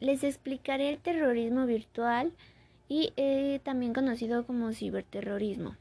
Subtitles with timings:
[0.00, 2.32] les explicaré el terrorismo virtual
[2.88, 5.76] y eh, también conocido como ciberterrorismo.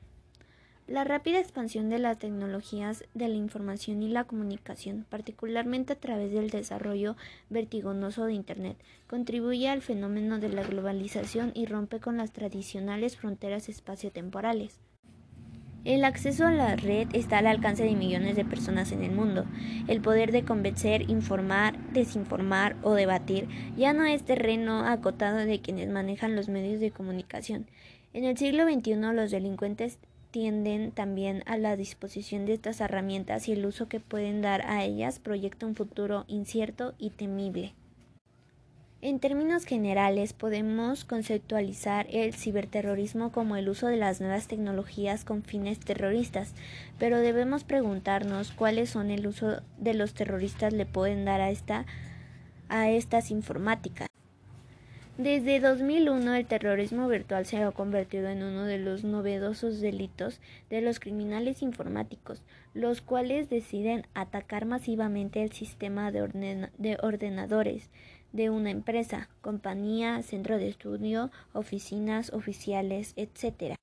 [0.87, 6.31] La rápida expansión de las tecnologías de la información y la comunicación, particularmente a través
[6.31, 7.15] del desarrollo
[7.49, 13.67] vertiginoso de Internet, contribuye al fenómeno de la globalización y rompe con las tradicionales fronteras
[13.67, 14.79] espaciotemporales.
[15.85, 19.45] El acceso a la red está al alcance de millones de personas en el mundo.
[19.87, 23.47] El poder de convencer, informar, desinformar o debatir
[23.77, 27.67] ya no es terreno acotado de quienes manejan los medios de comunicación.
[28.13, 29.99] En el siglo XXI los delincuentes
[30.31, 34.83] tienden también a la disposición de estas herramientas y el uso que pueden dar a
[34.83, 37.75] ellas proyecta un futuro incierto y temible.
[39.05, 45.43] En términos generales, podemos conceptualizar el ciberterrorismo como el uso de las nuevas tecnologías con
[45.43, 46.55] fines terroristas,
[46.97, 51.85] pero debemos preguntarnos cuáles son el uso de los terroristas le pueden dar a esta
[52.67, 54.07] a estas informáticas.
[55.19, 60.81] Desde 2001 el terrorismo virtual se ha convertido en uno de los novedosos delitos de
[60.81, 62.41] los criminales informáticos,
[62.73, 67.91] los cuales deciden atacar masivamente el sistema de, de ordenadores,
[68.35, 73.75] de una empresa, compañía, centro de estudio, oficinas oficiales, etc.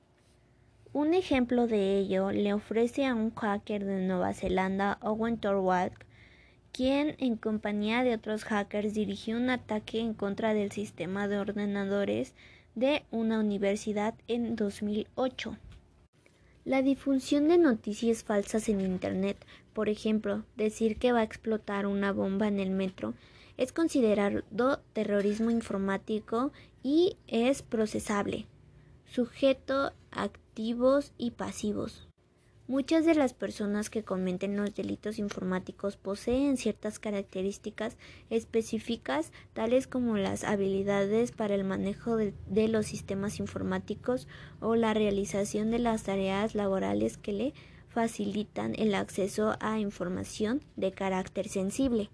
[0.92, 5.94] Un ejemplo de ello le ofrece a un hacker de Nueva Zelanda, Owen Torwald,
[6.70, 12.34] quien en compañía de otros hackers dirigió un ataque en contra del sistema de ordenadores
[12.74, 15.56] de una universidad en 2008.
[16.66, 22.12] La difusión de noticias falsas en Internet, por ejemplo, decir que va a explotar una
[22.12, 23.14] bomba en el metro,
[23.56, 24.42] es considerado
[24.92, 28.46] terrorismo informático y es procesable.
[29.06, 32.08] Sujeto, activos y pasivos.
[32.68, 37.98] Muchas de las personas que cometen los delitos informáticos poseen ciertas características
[38.30, 44.28] específicas, tales como las habilidades para el manejo de, de, los sistemas informáticos
[44.60, 47.54] o la realización de las tareas laborales que le
[47.88, 52.10] facilitan el acceso a información de carácter sensible.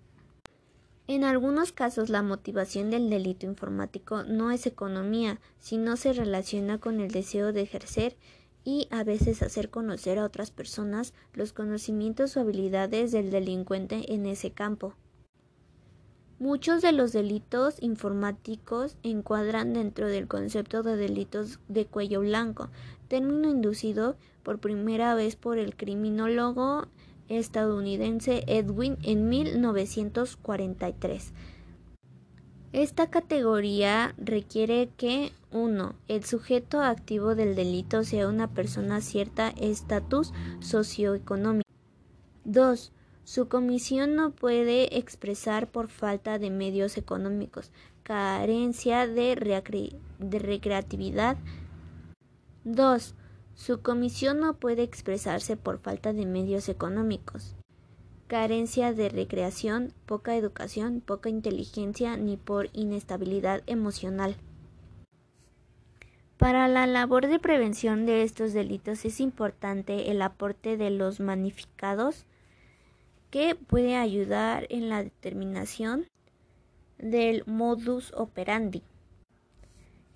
[1.08, 7.00] En algunos casos la motivación del delito informático no es economía, sino se relaciona con
[7.00, 8.14] el deseo de ejercer
[8.62, 14.26] y a veces hacer conocer a otras personas los conocimientos o habilidades del delincuente en
[14.26, 14.92] ese campo.
[16.38, 22.68] Muchos de los delitos informáticos encuadran dentro del concepto de delitos de cuello blanco,
[23.08, 26.86] término inducido por primera vez por el criminólogo
[27.28, 31.32] estadounidense Edwin en 1943.
[32.72, 35.94] Esta categoría requiere que 1.
[36.08, 41.68] El sujeto activo del delito sea una persona cierta estatus socioeconómico.
[42.44, 42.92] 2.
[43.24, 47.70] Su comisión no puede expresar por falta de medios económicos,
[48.02, 51.36] carencia de, de recreatividad.
[52.64, 53.14] 2.
[53.58, 57.56] Su comisión no puede expresarse por falta de medios económicos,
[58.28, 64.36] carencia de recreación, poca educación, poca inteligencia ni por inestabilidad emocional.
[66.38, 72.26] Para la labor de prevención de estos delitos es importante el aporte de los magnificados
[73.32, 76.06] que puede ayudar en la determinación
[76.96, 78.84] del modus operandi.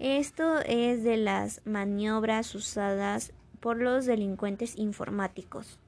[0.03, 5.79] Esto es de las maniobras usadas por los delincuentes informáticos.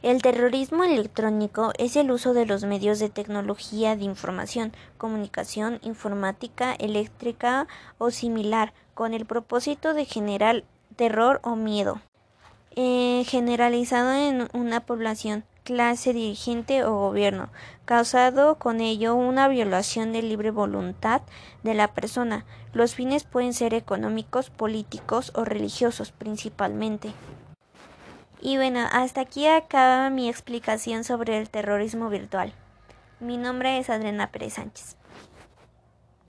[0.00, 6.72] El terrorismo electrónico es el uso de los medios de tecnología de información, comunicación, informática,
[6.72, 7.68] eléctrica
[7.98, 10.64] o similar, con el propósito de generar
[10.96, 12.00] terror o miedo
[12.76, 17.48] eh, generalizado en una población clase dirigente o gobierno,
[17.84, 21.22] causado con ello una violación de libre voluntad
[21.62, 22.44] de la persona.
[22.72, 27.12] Los fines pueden ser económicos, políticos o religiosos principalmente.
[28.40, 32.52] Y bueno, hasta aquí acaba mi explicación sobre el terrorismo virtual.
[33.20, 34.99] Mi nombre es Adriana Pérez Sánchez.